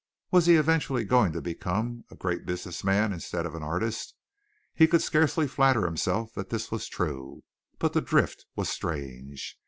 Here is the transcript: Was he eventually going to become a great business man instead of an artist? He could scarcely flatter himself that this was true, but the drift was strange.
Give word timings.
Was 0.31 0.47
he 0.47 0.55
eventually 0.55 1.03
going 1.03 1.31
to 1.33 1.43
become 1.43 2.05
a 2.09 2.15
great 2.15 2.43
business 2.43 2.83
man 2.83 3.13
instead 3.13 3.45
of 3.45 3.53
an 3.53 3.61
artist? 3.61 4.15
He 4.73 4.87
could 4.87 5.03
scarcely 5.03 5.45
flatter 5.47 5.85
himself 5.85 6.33
that 6.33 6.49
this 6.49 6.71
was 6.71 6.87
true, 6.87 7.43
but 7.77 7.93
the 7.93 8.01
drift 8.01 8.47
was 8.55 8.67
strange. 8.67 9.57